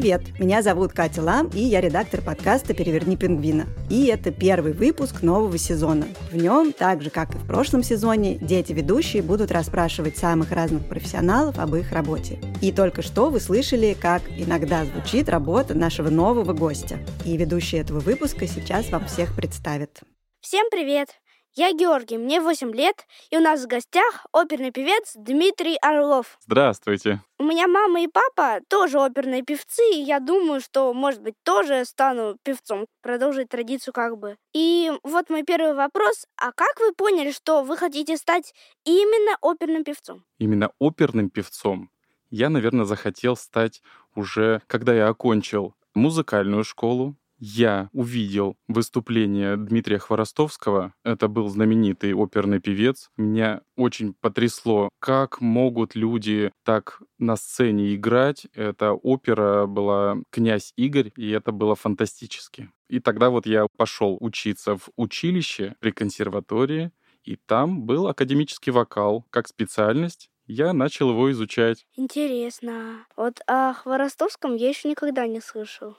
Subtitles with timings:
[0.00, 3.66] Привет, меня зовут Катя Лам, и я редактор подкаста «Переверни пингвина».
[3.90, 6.06] И это первый выпуск нового сезона.
[6.30, 11.58] В нем, так же как и в прошлом сезоне, дети-ведущие будут расспрашивать самых разных профессионалов
[11.58, 12.38] об их работе.
[12.62, 17.00] И только что вы слышали, как иногда звучит работа нашего нового гостя.
[17.24, 19.98] И ведущий этого выпуска сейчас вам всех представит.
[20.40, 21.08] Всем привет!
[21.54, 26.38] Я Георгий, мне 8 лет, и у нас в гостях оперный певец Дмитрий Орлов.
[26.46, 27.22] Здравствуйте.
[27.38, 31.84] У меня мама и папа тоже оперные певцы, и я думаю, что, может быть, тоже
[31.84, 34.36] стану певцом, продолжить традицию как бы.
[34.54, 36.26] И вот мой первый вопрос.
[36.36, 38.54] А как вы поняли, что вы хотите стать
[38.84, 40.24] именно оперным певцом?
[40.38, 41.90] Именно оперным певцом
[42.30, 43.82] я, наверное, захотел стать
[44.14, 50.94] уже, когда я окончил музыкальную школу, я увидел выступление Дмитрия Хворостовского.
[51.04, 53.10] Это был знаменитый оперный певец.
[53.16, 58.46] Меня очень потрясло, как могут люди так на сцене играть.
[58.54, 62.70] Эта опера была «Князь Игорь», и это было фантастически.
[62.88, 66.90] И тогда вот я пошел учиться в училище при консерватории,
[67.22, 71.86] и там был академический вокал как специальность я начал его изучать.
[71.94, 73.06] Интересно.
[73.16, 75.96] Вот о Хворостовском я еще никогда не слышал.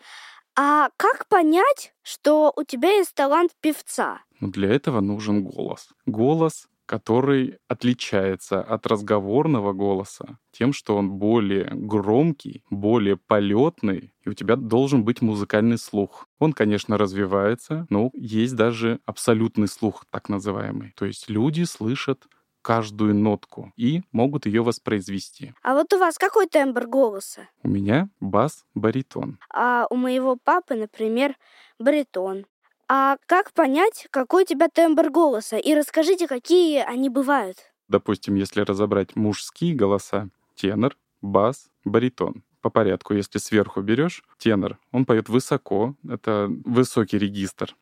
[0.62, 4.20] А как понять, что у тебя есть талант певца?
[4.42, 5.88] Ну, для этого нужен голос.
[6.06, 14.34] Голос, который отличается от разговорного голоса тем, что он более громкий, более полетный, и у
[14.34, 16.28] тебя должен быть музыкальный слух.
[16.40, 20.92] Он, конечно, развивается, но есть даже абсолютный слух, так называемый.
[20.98, 22.28] То есть люди слышат
[22.62, 25.54] каждую нотку и могут ее воспроизвести.
[25.64, 27.48] А вот у вас какой тембр голоса?
[27.64, 29.40] У меня бас-баритон.
[29.54, 31.36] А у моего папы, например,
[31.80, 32.46] баритон.
[32.88, 35.58] А как понять, какой у тебя тембр голоса?
[35.58, 37.58] И расскажите, какие они бывают.
[37.88, 43.14] Допустим, если разобрать мужские голоса, тенор, бас, баритон по порядку.
[43.14, 47.76] Если сверху берешь, тенор, он поет высоко, это высокий регистр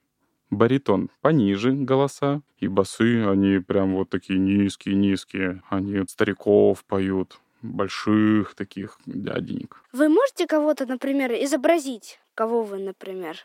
[0.49, 5.61] баритон пониже голоса, и басы, они прям вот такие низкие-низкие.
[5.69, 9.83] Они от стариков поют, больших таких дяденек.
[9.93, 12.19] Вы можете кого-то, например, изобразить?
[12.33, 13.37] Кого вы, например,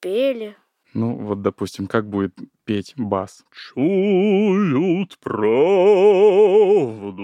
[0.00, 0.56] пели?
[0.94, 3.44] Ну, вот, допустим, как будет петь бас?
[3.50, 7.22] Чуют правду.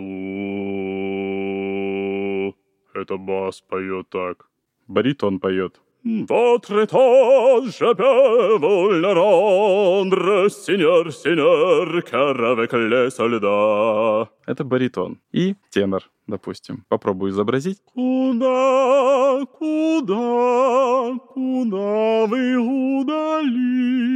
[2.94, 4.48] Это бас поет так.
[4.86, 5.80] Баритон поет.
[6.04, 14.28] Votre étage peut le rendre, сеньор, сеньор, car avec les soldats.
[14.46, 15.18] Это баритон.
[15.32, 16.84] И тенор, допустим.
[16.88, 17.82] Попробую изобразить.
[17.84, 22.56] Куда, куда, куда вы
[23.00, 24.08] удалились?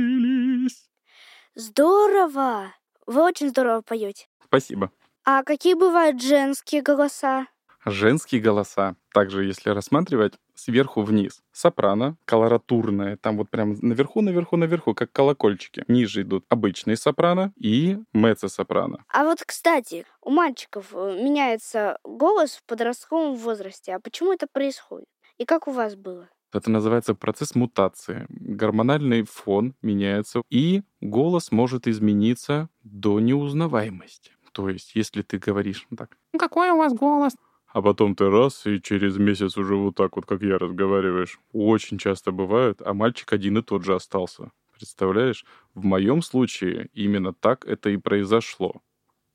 [1.54, 2.72] Здорово!
[3.06, 4.26] Вы очень здорово поете.
[4.44, 4.90] Спасибо.
[5.24, 7.46] А какие бывают женские голоса?
[7.84, 11.42] Женские голоса, также если рассматривать, сверху вниз.
[11.52, 15.84] Сопрано, колоратурное, там вот прям наверху, наверху, наверху, как колокольчики.
[15.88, 19.04] Ниже идут обычные сопрано и меццо-сопрано.
[19.08, 23.94] А вот, кстати, у мальчиков э, меняется голос в подростковом возрасте.
[23.94, 25.08] А почему это происходит?
[25.38, 26.28] И как у вас было?
[26.52, 28.26] Это называется процесс мутации.
[28.28, 34.32] Гормональный фон меняется, и голос может измениться до неузнаваемости.
[34.52, 37.32] То есть, если ты говоришь «Ну так, «Ну, какой у вас голос?
[37.72, 41.38] А потом ты раз, и через месяц уже вот так вот, как я, разговариваешь.
[41.52, 44.50] Очень часто бывает, а мальчик один и тот же остался.
[44.76, 45.44] Представляешь?
[45.74, 48.82] В моем случае именно так это и произошло.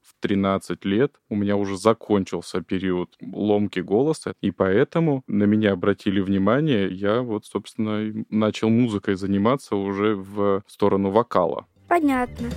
[0.02, 6.22] В 13 лет у меня уже закончился период ломки голоса, и поэтому на меня обратили
[6.22, 11.66] внимание, я вот, собственно, начал музыкой заниматься уже в сторону вокала.
[11.88, 12.50] Понятно.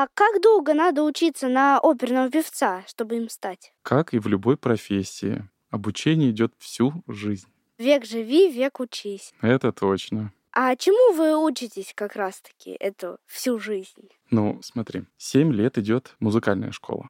[0.00, 3.72] А как долго надо учиться на оперного певца, чтобы им стать?
[3.82, 7.48] Как и в любой профессии, обучение идет всю жизнь.
[7.78, 9.34] Век живи, век учись.
[9.40, 10.32] Это точно.
[10.52, 14.08] А чему вы учитесь как раз-таки эту всю жизнь?
[14.30, 17.08] Ну, смотри, семь лет идет музыкальная школа,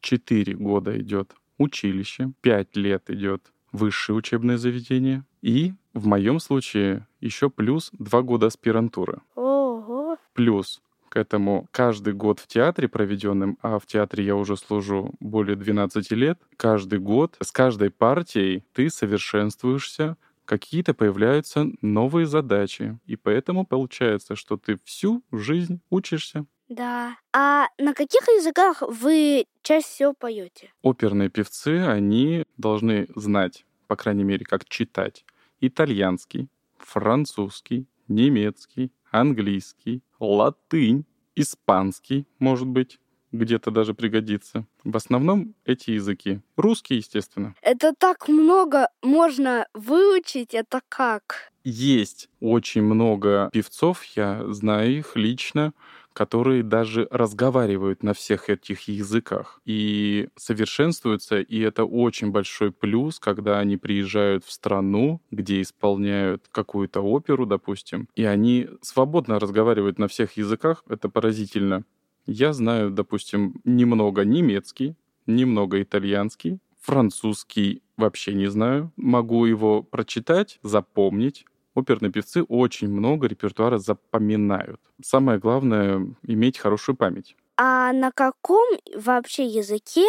[0.00, 0.64] четыре угу.
[0.64, 7.90] года идет училище, пять лет идет высшее учебное заведение, и в моем случае еще плюс
[7.92, 9.20] два года аспирантуры.
[9.34, 10.16] Ого!
[10.32, 10.80] Плюс
[11.12, 16.10] к этому каждый год в театре проведенным, а в театре я уже служу более 12
[16.12, 20.16] лет, каждый год с каждой партией ты совершенствуешься,
[20.46, 22.98] какие-то появляются новые задачи.
[23.04, 26.46] И поэтому получается, что ты всю жизнь учишься.
[26.70, 27.18] Да.
[27.34, 30.72] А на каких языках вы чаще всего поете?
[30.80, 35.26] Оперные певцы, они должны знать, по крайней мере, как читать
[35.60, 36.48] итальянский,
[36.78, 41.04] французский, немецкий, английский, латынь,
[41.34, 42.98] испанский, может быть,
[43.32, 44.66] где-то даже пригодится.
[44.84, 46.40] В основном эти языки.
[46.56, 47.54] Русский, естественно.
[47.62, 51.50] Это так много можно выучить, это как?
[51.64, 55.72] Есть очень много певцов, я знаю их лично,
[56.12, 63.58] которые даже разговаривают на всех этих языках и совершенствуются, и это очень большой плюс, когда
[63.58, 70.36] они приезжают в страну, где исполняют какую-то оперу, допустим, и они свободно разговаривают на всех
[70.36, 71.84] языках, это поразительно.
[72.26, 74.94] Я знаю, допустим, немного немецкий,
[75.26, 78.92] немного итальянский, французский вообще не знаю.
[78.96, 84.80] Могу его прочитать, запомнить, оперные певцы очень много репертуара запоминают.
[85.02, 87.36] Самое главное— иметь хорошую память.
[87.56, 88.66] А на каком
[88.96, 90.06] вообще языке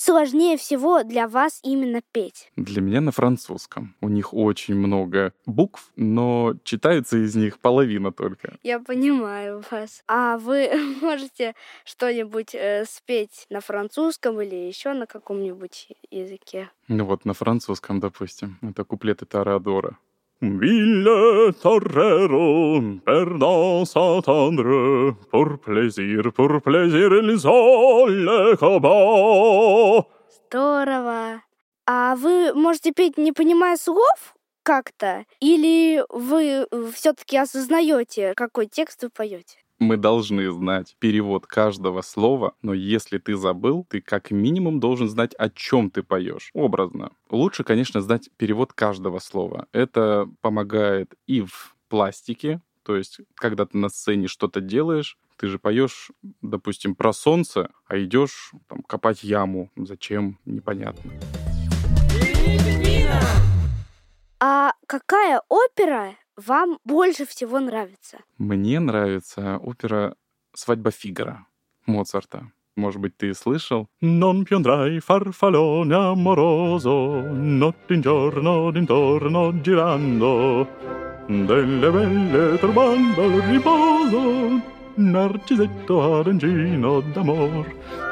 [0.00, 2.50] сложнее всего для вас именно петь?
[2.56, 3.94] Для меня на французском.
[4.00, 8.56] У них очень много букв, но читается из них половина только.
[8.62, 10.02] Я понимаю вас.
[10.08, 10.70] А вы
[11.02, 11.54] можете
[11.84, 16.70] что-нибудь э, спеть на французском или еще на каком-нибудь языке?
[16.88, 18.58] Ну вот на французском, допустим.
[18.62, 19.98] Это куплеты Тарадора.
[20.42, 28.56] Ville torero, perdant s'attendre, pour plaisir, pour plaisir, ils ont le
[30.46, 31.42] Здорово.
[31.86, 35.26] А вы можете петь, не понимая слов как-то?
[35.40, 39.58] Или вы все-таки осознаете, какой текст вы поете?
[39.80, 45.34] Мы должны знать перевод каждого слова, но если ты забыл, ты как минимум должен знать,
[45.38, 46.50] о чем ты поешь.
[46.52, 47.12] Образно.
[47.30, 49.68] Лучше, конечно, знать перевод каждого слова.
[49.72, 55.58] Это помогает и в пластике, то есть, когда ты на сцене что-то делаешь, ты же
[55.58, 56.10] поешь,
[56.42, 59.70] допустим, про солнце, а идешь там, копать яму.
[59.76, 60.38] Зачем?
[60.44, 61.10] Непонятно.
[64.40, 66.16] А какая опера
[66.46, 68.18] вам больше всего нравится?
[68.38, 70.14] Мне нравится опера
[70.54, 71.46] «Свадьба Фигара»
[71.86, 72.50] Моцарта.
[72.76, 73.88] Может быть, ты слышал?
[74.00, 80.66] Non più andrai farfallone amoroso, notte in giorno d'intorno girando,
[81.28, 84.62] delle belle turbando al riposo,
[84.96, 87.66] Нарцизетто Оранжино Дамор.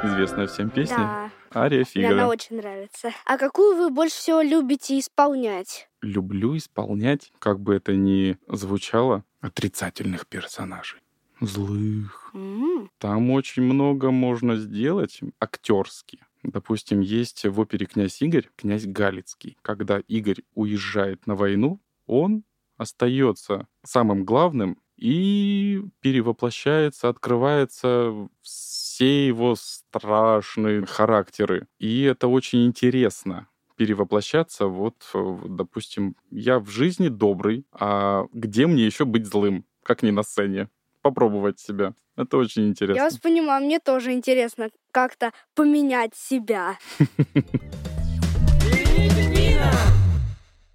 [0.04, 0.96] Известная всем песня.
[0.96, 1.30] Да.
[1.54, 2.12] Ария Фигара.
[2.12, 3.12] Мне она очень нравится.
[3.24, 5.87] А какую вы больше всего любите исполнять?
[6.02, 11.00] Люблю исполнять, как бы это ни звучало, отрицательных персонажей.
[11.40, 12.32] Злых.
[12.98, 16.20] Там очень много можно сделать актерски.
[16.42, 19.56] Допустим, есть в опере «Князь Игорь» князь Галицкий.
[19.62, 22.44] Когда Игорь уезжает на войну, он
[22.76, 31.66] остается самым главным и перевоплощается, открывается все его страшные характеры.
[31.78, 34.66] И это очень интересно перевоплощаться.
[34.66, 40.24] Вот, допустим, я в жизни добрый, а где мне еще быть злым, как не на
[40.24, 40.68] сцене?
[41.00, 41.94] Попробовать себя.
[42.16, 42.98] Это очень интересно.
[42.98, 46.76] Я вас понимаю, мне тоже интересно как-то поменять себя.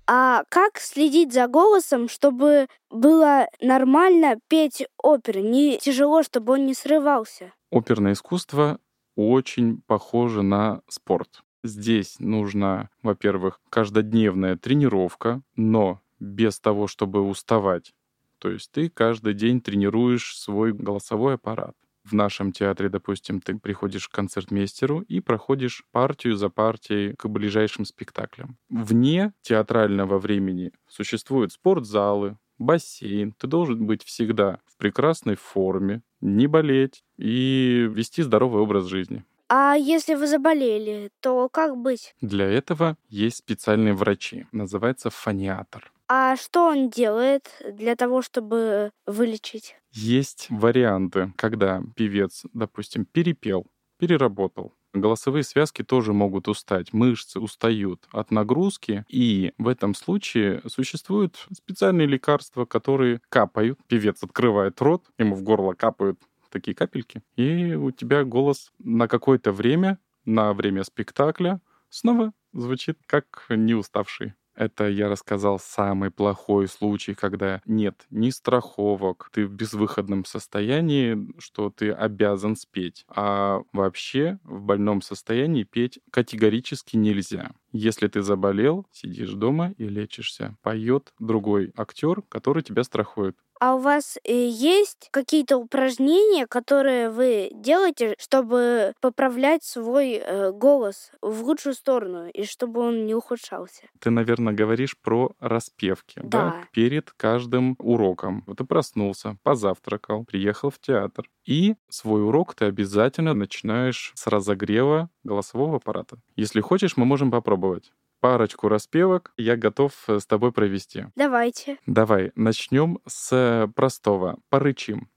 [0.05, 5.41] А как следить за голосом, чтобы было нормально петь оперы?
[5.41, 7.53] Не тяжело, чтобы он не срывался?
[7.72, 8.79] Оперное искусство
[9.15, 11.41] очень похоже на спорт.
[11.63, 17.93] Здесь нужна, во-первых, каждодневная тренировка, но без того, чтобы уставать.
[18.39, 24.08] То есть ты каждый день тренируешь свой голосовой аппарат в нашем театре, допустим, ты приходишь
[24.08, 28.58] к концертмейстеру и проходишь партию за партией к ближайшим спектаклям.
[28.70, 33.34] Вне театрального времени существуют спортзалы, бассейн.
[33.38, 39.25] Ты должен быть всегда в прекрасной форме, не болеть и вести здоровый образ жизни.
[39.55, 42.15] А если вы заболели, то как быть?
[42.22, 44.48] Для этого есть специальные врачи.
[44.51, 45.93] Называется фониатор.
[46.07, 49.75] А что он делает для того, чтобы вылечить?
[49.91, 53.67] Есть варианты, когда певец, допустим, перепел,
[54.00, 54.74] переработал.
[54.95, 62.07] Голосовые связки тоже могут устать, мышцы устают от нагрузки, и в этом случае существуют специальные
[62.07, 63.79] лекарства, которые капают.
[63.88, 66.19] Певец открывает рот, ему в горло капают
[66.53, 73.45] такие капельки, и у тебя голос на какое-то время, на время спектакля, снова звучит как
[73.50, 74.33] не уставший.
[74.55, 81.72] Это я рассказал самый плохой случай, когда нет ни страховок, ты в безвыходном состоянии, что
[81.72, 83.03] ты обязан спеть.
[83.07, 87.51] А вообще в больном состоянии петь категорически нельзя.
[87.74, 90.56] Если ты заболел, сидишь дома и лечишься.
[90.62, 93.36] Поет другой актер, который тебя страхует.
[93.60, 101.12] А у вас э, есть какие-то упражнения, которые вы делаете, чтобы поправлять свой э, голос
[101.22, 103.84] в лучшую сторону и чтобы он не ухудшался?
[104.00, 106.30] Ты, наверное, говоришь про распевки, да?
[106.30, 106.63] Да.
[106.74, 108.44] Перед каждым уроком.
[108.48, 111.30] Вот ты проснулся, позавтракал, приехал в театр.
[111.46, 116.18] И свой урок ты обязательно начинаешь с разогрева голосового аппарата.
[116.36, 117.92] Если хочешь, мы можем попробовать
[118.24, 121.08] парочку распевок я готов э, с тобой провести.
[121.18, 121.77] Давайте.
[121.86, 124.39] Давай, начнем с простого.
[124.50, 125.10] Порычим.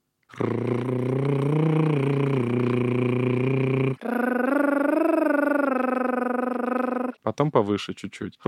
[7.23, 8.39] Потом повыше чуть-чуть.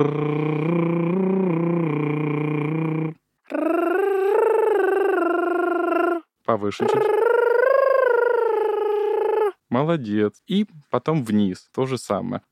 [6.44, 7.37] Повыше чуть-чуть.
[9.78, 10.42] Молодец.
[10.48, 11.68] И потом вниз.
[11.72, 12.42] То же самое.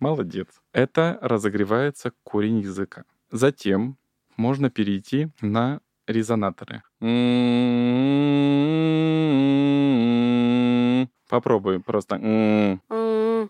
[0.00, 0.48] Молодец.
[0.74, 3.04] Это разогревается корень языка.
[3.30, 3.96] Затем
[4.36, 6.82] можно перейти на резонаторы.
[11.30, 12.18] Попробуй просто.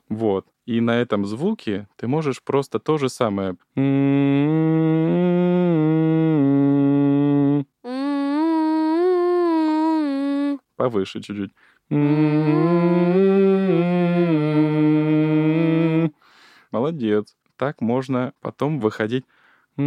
[0.08, 0.46] Вот.
[0.66, 3.56] И на этом звуке ты можешь просто то же самое.
[10.76, 11.52] Повыше чуть-чуть.
[16.70, 17.36] Молодец.
[17.56, 19.24] Так можно потом выходить.
[19.76, 19.84] На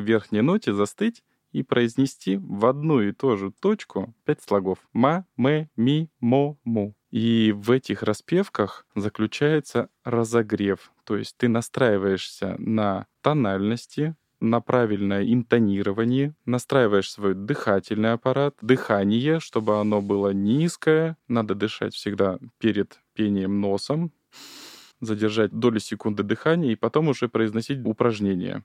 [0.00, 4.78] верхней ноте застыть и произнести в одну и ту же точку пять слогов.
[4.92, 6.94] Ма, мэ, ми, мо, му.
[7.10, 10.92] И в этих распевках заключается разогрев.
[11.04, 19.78] То есть ты настраиваешься на тональности, на правильное интонирование, настраиваешь свой дыхательный аппарат, дыхание, чтобы
[19.78, 21.16] оно было низкое.
[21.28, 24.10] Надо дышать всегда перед пением носом,
[25.00, 28.64] задержать доли секунды дыхания и потом уже произносить упражнение.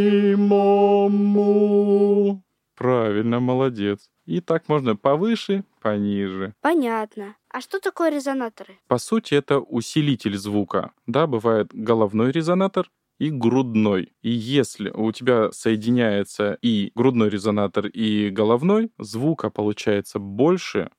[3.31, 4.09] Правильно, молодец.
[4.25, 6.53] И так можно повыше, пониже.
[6.61, 7.35] Понятно.
[7.49, 8.77] А что такое резонаторы?
[8.87, 10.91] По сути, это усилитель звука.
[11.07, 14.11] Да, бывает головной резонатор и грудной.
[14.21, 20.89] И если у тебя соединяется и грудной резонатор, и головной, звука получается больше,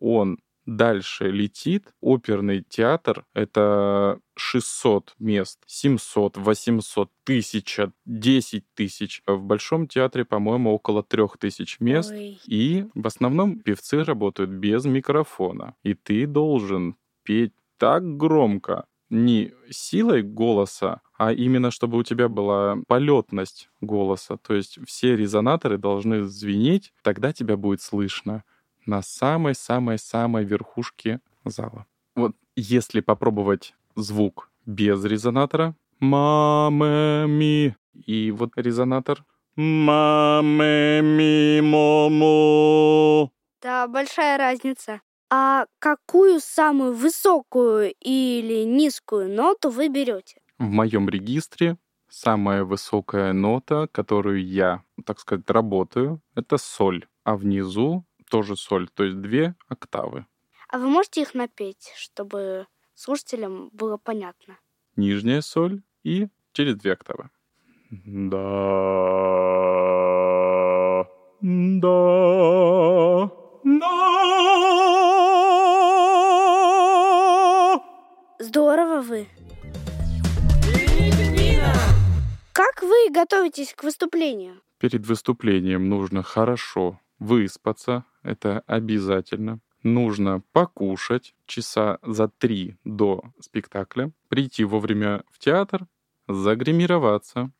[0.00, 1.94] он дальше летит.
[2.00, 9.22] Оперный театр— это 600 мест, 700, 800, 1000, 10 тысяч.
[9.26, 12.10] В Большом театре, по-моему, около 3000 мест.
[12.10, 12.38] Ой.
[12.46, 15.74] И в основном певцы работают без микрофона.
[15.82, 22.76] И ты должен петь так громко, не силой голоса, а именно чтобы у тебя была
[22.88, 24.36] полетность голоса.
[24.36, 28.44] То есть все резонаторы должны звенеть, тогда тебя будет слышно
[28.86, 31.86] на самой-самой-самой верхушке зала.
[32.14, 37.74] Вот если попробовать звук без резонатора, маме ми,
[38.06, 39.24] и вот резонатор
[39.56, 43.30] маме ми момо.
[43.62, 45.00] Да, большая разница.
[45.30, 50.40] А какую самую высокую или низкую ноту вы берете?
[50.58, 51.76] В моем регистре
[52.08, 57.06] самая высокая нота, которую я, так сказать, работаю, это соль.
[57.24, 60.26] А внизу тоже соль, то есть две октавы.
[60.68, 64.58] А вы можете их напеть, чтобы слушателям было понятно?
[64.96, 67.30] Нижняя соль и через две октавы.
[67.90, 68.36] Да,
[71.40, 73.30] да,
[73.64, 73.86] да.
[78.38, 79.28] Здорово вы.
[82.52, 84.60] Как вы готовитесь к выступлению?
[84.78, 89.60] Перед выступлением нужно хорошо выспаться, это обязательно.
[89.82, 95.86] Нужно покушать часа за три до спектакля, прийти вовремя в театр,
[96.26, 97.52] загримироваться,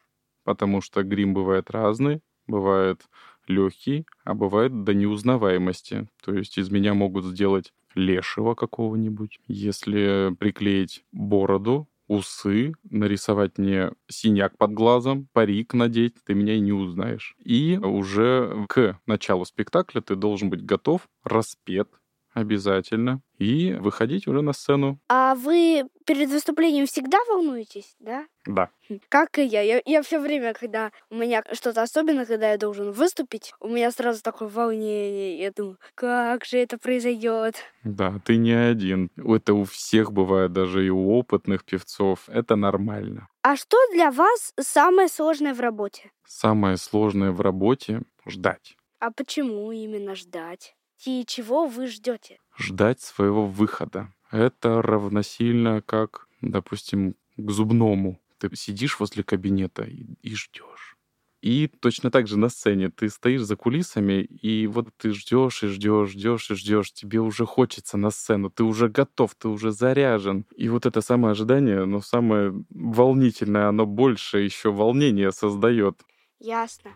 [0.43, 3.03] потому что грим бывает разный, бывает
[3.47, 6.09] легкий, а бывает до неузнаваемости.
[6.25, 9.39] То есть из меня могут сделать лешего какого-нибудь.
[9.47, 16.73] Если приклеить бороду, усы, нарисовать мне синяк под глазом, парик надеть, ты меня и не
[16.73, 17.37] узнаешь.
[17.45, 21.89] И уже к началу спектакля ты должен быть готов, распет,
[22.37, 24.99] обязательно и выходить уже на сцену.
[25.09, 28.27] А вы перед выступлением всегда волнуетесь, да?
[28.45, 28.69] Да.
[29.09, 29.63] Как и я.
[29.63, 33.91] Я, я все время, когда у меня что-то особенное, когда я должен выступить, у меня
[33.91, 35.39] сразу такое волнение.
[35.39, 37.57] Я думаю, как же это произойдет?
[37.85, 39.11] Да, ты не один.
[39.17, 42.29] Это у всех бывает, даже и у опытных певцов.
[42.29, 43.29] Это нормально.
[43.43, 46.11] А что для вас самое сложное в работе?
[46.27, 48.77] Самое сложное в работе— ждать.
[48.99, 50.76] А почему именно ждать?
[51.05, 52.39] И чего вы ждете?
[52.57, 54.13] Ждать своего выхода.
[54.31, 58.21] Это равносильно как, допустим, к зубному.
[58.39, 60.97] Ты сидишь возле кабинета и, и ждешь.
[61.43, 65.69] И точно так же на сцене ты стоишь за кулисами, и вот ты ждешь и
[65.69, 66.93] ждешь, ждешь и ждешь.
[66.93, 70.47] Тебе уже хочется на сцену, ты уже готов, ты уже заряжен.
[70.57, 76.03] И вот это самое ожидание, но самое волнительное, оно больше еще волнения создает.
[76.41, 76.91] Ясно.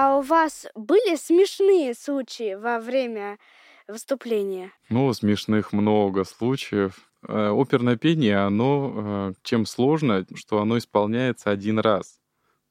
[0.00, 3.36] А у вас были смешные случаи во время
[3.88, 4.70] выступления?
[4.90, 7.10] Ну, смешных много случаев.
[7.26, 12.20] Э, оперное пение, оно э, чем сложно, что оно исполняется один раз.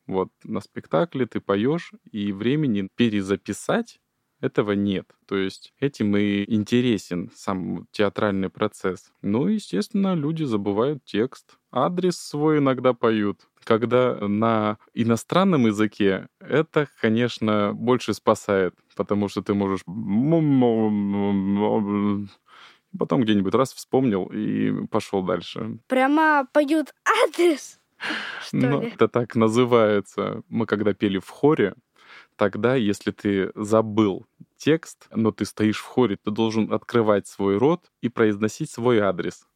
[0.05, 3.99] Вот на спектакле ты поешь, и времени перезаписать
[4.39, 5.09] этого нет.
[5.25, 9.11] То есть этим и интересен сам театральный процесс.
[9.21, 11.57] Ну, естественно, люди забывают текст.
[11.71, 13.41] Адрес свой иногда поют.
[13.63, 19.83] Когда на иностранном языке, это, конечно, больше спасает, потому что ты можешь
[22.97, 25.79] потом где-нибудь раз вспомнил и пошел дальше.
[25.87, 26.93] Прямо поют
[27.25, 27.79] адрес.
[28.51, 30.43] Ну, это так называется.
[30.49, 31.75] Мы когда пели в хоре,
[32.35, 37.91] тогда, если ты забыл текст, но ты стоишь в хоре, ты должен открывать свой рот
[38.01, 39.47] и произносить свой адрес.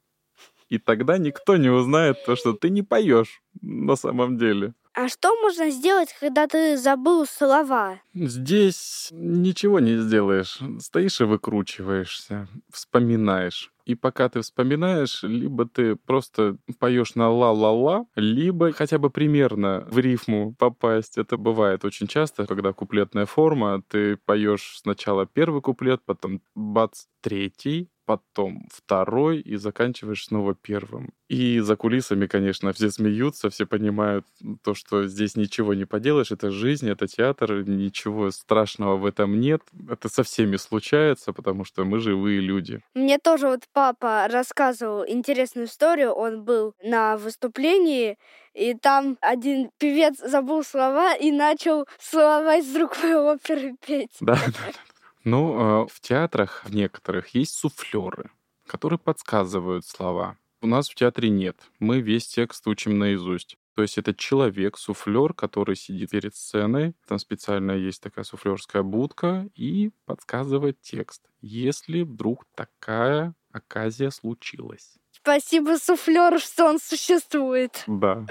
[0.69, 4.73] И тогда никто не узнает то, что ты не поешь на самом деле.
[4.93, 8.01] А что можно сделать, когда ты забыл слова?
[8.13, 10.60] Здесь ничего не сделаешь.
[10.80, 13.71] Стоишь и выкручиваешься, вспоминаешь.
[13.86, 19.97] И пока ты вспоминаешь, либо ты просто поешь на ла-ла-ла, либо хотя бы примерно в
[19.97, 21.17] рифму попасть.
[21.17, 27.89] Это бывает очень часто, когда куплетная форма, ты поешь сначала первый куплет, потом бац, третий,
[28.12, 31.13] потом второй и заканчиваешь снова первым.
[31.30, 34.26] И за кулисами, конечно, все смеются, все понимают
[34.63, 39.62] то, что здесь ничего не поделаешь, это жизнь, это театр, ничего страшного в этом нет.
[39.89, 42.82] Это со всеми случается, потому что мы живые люди.
[42.95, 46.12] Мне тоже вот папа рассказывал интересную историю.
[46.12, 48.17] Он был на выступлении,
[48.54, 54.17] и там один певец забыл слова и начал слова из другой оперы петь.
[54.19, 54.90] Да, да, да.
[55.23, 58.31] Ну, а, в театрах в некоторых есть суфлеры,
[58.65, 60.38] которые подсказывают слова.
[60.62, 61.57] У нас в театре нет.
[61.79, 63.57] Мы весь текст учим наизусть.
[63.75, 66.93] То есть это человек, суфлер, который сидит перед сценой.
[67.07, 74.97] Там специально есть такая суфлерская будка и подсказывает текст, если вдруг такая оказия случилась.
[75.12, 77.84] Спасибо суфлеру, что он существует.
[77.88, 78.25] Да.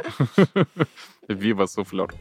[1.28, 2.12] Вива суфлер.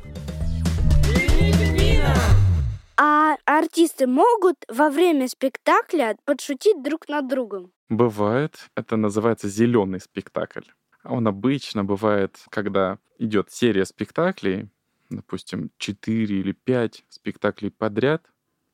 [3.02, 7.72] А артисты могут во время спектакля подшутить друг над другом?
[7.88, 8.70] Бывает.
[8.76, 10.64] Это называется зеленый спектакль.
[11.06, 14.68] Он обычно бывает, когда идет серия спектаклей,
[15.10, 18.26] допустим, 4 или 5 спектаклей подряд,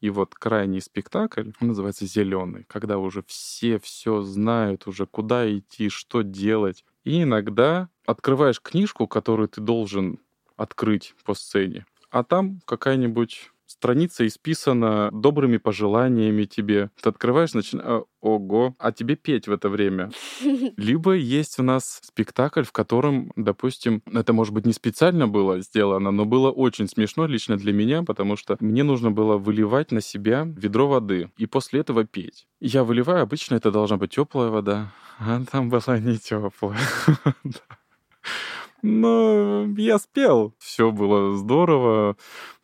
[0.02, 6.24] и вот крайний спектакль называется зеленый, когда уже все все знают, уже куда идти, что
[6.24, 6.84] делать.
[7.04, 10.20] И иногда открываешь книжку, которую ты должен
[10.58, 16.90] открыть по сцене, а там какая-нибудь страница исписана добрыми пожеланиями тебе.
[17.02, 20.12] Ты открываешь, начинаешь, а, ого, а тебе петь в это время.
[20.78, 26.12] Либо есть у нас спектакль, в котором, допустим, это, может быть, не специально было сделано,
[26.12, 30.46] но было очень смешно лично для меня, потому что мне нужно было выливать на себя
[30.46, 32.48] ведро воды и после этого петь.
[32.60, 36.80] Я выливаю, обычно это должна быть теплая вода, а там была не теплая.
[38.82, 42.18] Но я спел, все было здорово.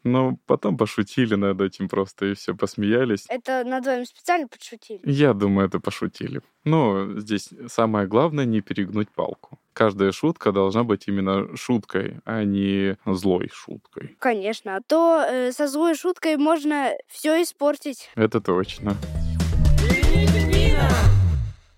[0.04, 3.26] Но потом пошутили над этим просто и все посмеялись.
[3.30, 5.02] Это над вами специально пошутили?
[5.04, 6.42] Я думаю, это пошутили.
[6.64, 9.60] Но здесь самое главное не перегнуть палку.
[9.74, 14.16] Каждая шутка должна быть именно шуткой, а не злой шуткой.
[14.20, 18.10] Конечно, а то э, со злой шуткой можно все испортить.
[18.16, 18.96] Это точно.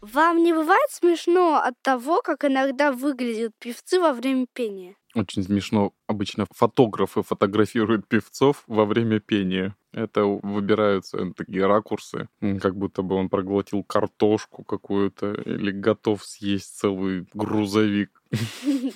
[0.02, 4.96] Вам не бывает смешно от того, как иногда выглядят певцы во время пения?
[5.16, 5.94] Очень смешно.
[6.08, 9.76] Обычно фотографы фотографируют певцов во время пения.
[9.92, 17.28] Это выбираются такие ракурсы, как будто бы он проглотил картошку какую-то или готов съесть целый
[17.36, 18.23] грузовик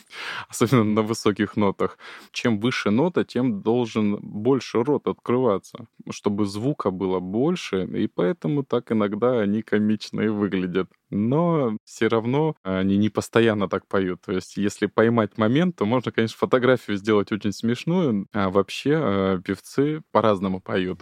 [0.50, 1.98] Особенно на высоких нотах.
[2.32, 8.92] Чем выше нота, тем должен больше рот открываться, чтобы звука было больше, и поэтому так
[8.92, 10.90] иногда они комично и выглядят.
[11.10, 14.22] Но все равно они не постоянно так поют.
[14.26, 19.42] То есть, если поймать момент, то можно, конечно, фотографию сделать очень смешную, а вообще э,
[19.44, 21.02] певцы по-разному поют.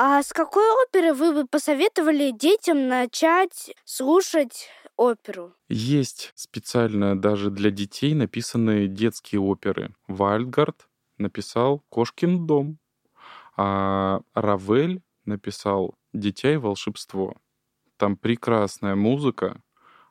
[0.00, 5.56] А с какой оперы вы бы посоветовали детям начать слушать оперу?
[5.68, 9.92] Есть специально даже для детей написанные детские оперы.
[10.06, 12.78] Вальдгард написал «Кошкин дом»,
[13.56, 17.34] а Равель написал «Дитя и волшебство».
[17.96, 19.60] Там прекрасная музыка,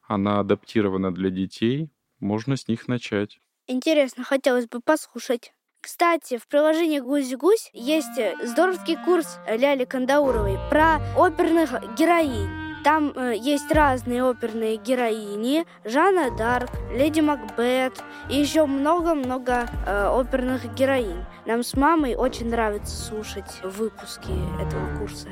[0.06, 3.40] она адаптирована для детей, можно с них начать.
[3.68, 5.54] Интересно, хотелось бы послушать.
[5.82, 12.50] Кстати, в приложении «Гусь-гусь» есть э, здоровский курс Ляли Кандауровой про оперных героинь.
[12.84, 20.74] Там э, есть разные оперные героини, Жанна Дарк, Леди Макбет и еще много-много э, оперных
[20.74, 21.26] героинь.
[21.46, 25.28] Нам с мамой очень нравится слушать выпуски этого курса.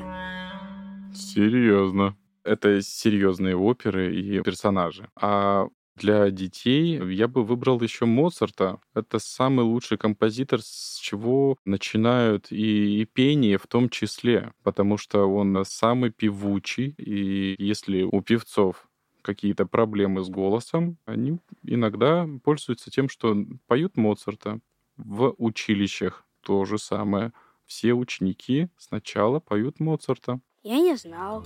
[1.14, 2.16] Серьезно.
[2.44, 5.08] Это серьезные оперы и персонажи.
[5.20, 8.78] А для детей я бы выбрал еще Моцарта.
[8.94, 15.24] Это самый лучший композитор, с чего начинают и, и пение в том числе, потому что
[15.24, 16.94] он самый певучий.
[16.98, 18.88] И если у певцов
[19.22, 24.60] какие-то проблемы с голосом, они иногда пользуются тем, что поют Моцарта.
[24.96, 27.32] В училищах то же самое.
[27.66, 30.40] Все ученики сначала поют Моцарта.
[30.62, 31.44] Я не знал.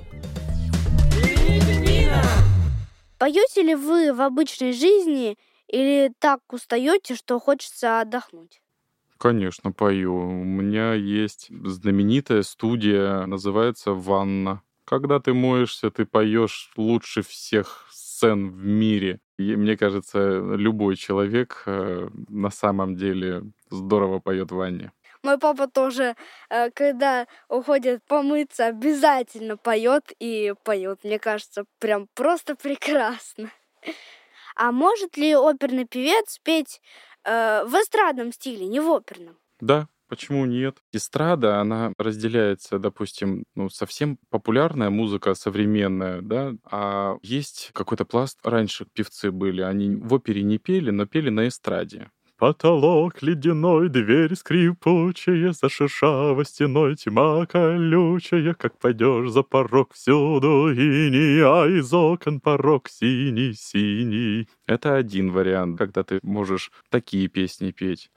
[3.21, 5.37] Поете ли вы в обычной жизни
[5.69, 8.63] или так устаете, что хочется отдохнуть?
[9.19, 10.15] Конечно, пою.
[10.17, 14.63] У меня есть знаменитая студия, называется «Ванна».
[14.87, 19.21] Когда ты моешься, ты поешь лучше всех сцен в мире.
[19.39, 24.93] И мне кажется, любой человек э, на самом деле здорово поет в ванне.
[25.23, 26.17] Мой папа тоже,
[26.49, 31.05] э, когда уходит помыться, обязательно поет и поет.
[31.05, 33.51] Мне кажется, прям просто прекрасно.
[34.57, 36.81] А может ли оперный певец петь
[37.25, 39.39] э, в эстрадном стиле, не в оперном?
[39.61, 40.79] Да, Почему нет?
[40.93, 48.87] Эстрада, она разделяется, допустим, ну, совсем популярная музыка современная, да, а есть какой-то пласт, раньше
[48.93, 52.11] певцы были, они в опере не пели, но пели на эстраде.
[52.41, 61.43] Потолок ледяной, дверь скрипучая, За шершавой стеной тьма колючая, Как пойдешь за порог всюду ини,
[61.43, 64.49] А из окон порог синий-синий.
[64.67, 68.11] Это один вариант, когда ты можешь такие песни петь.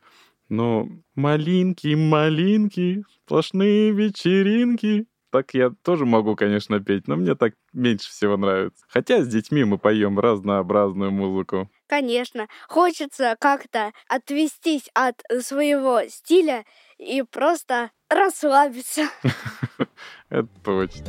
[0.48, 8.08] Но малинки, малинки, сплошные вечеринки, так я тоже могу, конечно, петь, но мне так меньше
[8.08, 8.86] всего нравится.
[8.88, 11.72] Хотя с детьми мы поем разнообразную музыку.
[11.88, 16.66] Конечно, хочется как-то отвестись от своего стиля
[16.98, 19.10] и просто расслабиться.
[20.30, 21.06] Это точно.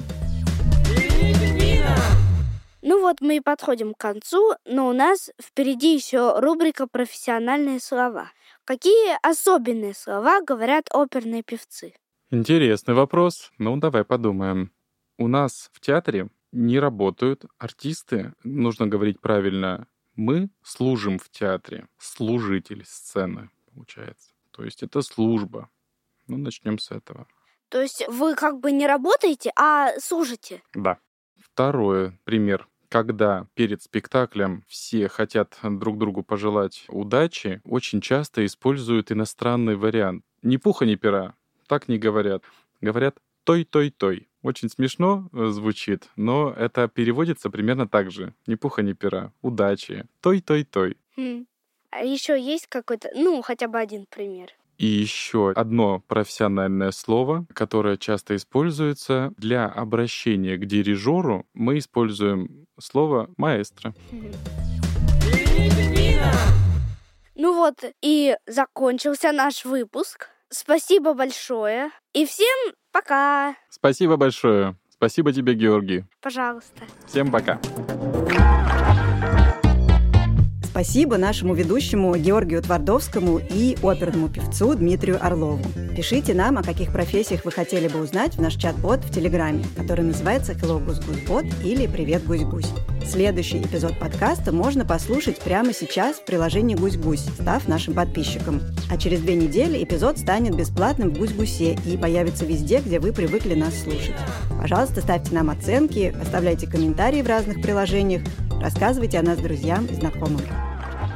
[2.87, 8.31] Ну вот мы и подходим к концу, но у нас впереди еще рубрика «Профессиональные слова».
[8.67, 11.95] Какие особенные слова говорят оперные певцы?
[12.31, 13.53] Интересный вопрос.
[13.57, 14.71] Ну, давай подумаем.
[15.17, 22.85] У нас в театре не работают артисты, нужно говорить правильно, мы служим в театре, служитель
[22.87, 24.31] сцены, получается.
[24.51, 25.71] То есть это служба.
[26.27, 27.27] Ну, начнем с этого.
[27.69, 30.63] То есть вы как бы не работаете, а служите?
[30.75, 30.99] Да.
[31.39, 32.69] Второй пример.
[32.89, 40.25] Когда перед спектаклем все хотят друг другу пожелать удачи, очень часто используют иностранный вариант.
[40.43, 41.35] Ни пуха, ни пера
[41.67, 42.45] так не говорят.
[42.81, 44.29] Говорят «той-той-той».
[44.45, 48.35] Очень смешно э, звучит, но это переводится примерно так же.
[48.47, 49.33] Ни пуха, ни пера.
[49.41, 50.05] Удачи.
[50.21, 50.99] Той-той-той.
[51.17, 51.47] Хм.
[51.91, 54.51] А еще есть какой-то, ну, хотя бы один пример?
[54.77, 63.31] И еще одно профессиональное слово, которое часто используется для обращения к дирижеру, мы используем слово
[63.39, 63.95] маэстро.
[67.35, 70.29] Ну вот и закончился наш выпуск.
[70.51, 71.91] Спасибо большое.
[72.13, 73.57] И всем пока.
[73.69, 74.77] Спасибо большое.
[74.89, 76.05] Спасибо тебе, Георгий.
[76.23, 76.83] Пожалуйста.
[77.07, 77.59] Всем пока.
[80.75, 85.63] Спасибо нашему ведущему Георгию Твардовскому и оперному певцу Дмитрию Орлову.
[85.97, 90.05] Пишите нам, о каких профессиях вы хотели бы узнать в наш чат-бот в Телеграме, который
[90.05, 92.73] называется Hello Гусь Гусь или Привет Гусь Гусь.
[93.07, 98.61] Следующий эпизод подкаста можно послушать прямо сейчас в приложении Гусь Гусь, став нашим подписчиком.
[98.91, 103.13] А через две недели эпизод станет бесплатным в Гусь Гусе и появится везде, где вы
[103.13, 104.17] привыкли нас слушать.
[104.61, 108.23] Пожалуйста, ставьте нам оценки, оставляйте комментарии в разных приложениях,
[108.61, 110.41] Рассказывайте о нас друзьям и знакомым.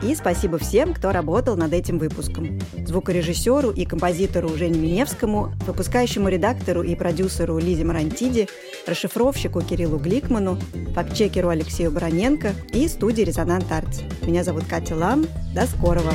[0.03, 2.61] И спасибо всем, кто работал над этим выпуском.
[2.87, 8.48] Звукорежиссеру и композитору Жене Миневскому, выпускающему редактору и продюсеру Лизе Марантиди,
[8.87, 10.59] расшифровщику Кириллу Гликману,
[10.94, 14.01] фактчекеру Алексею Бароненко и студии «Резонант Артс».
[14.22, 15.27] Меня зовут Катя Лам.
[15.55, 16.14] До скорого!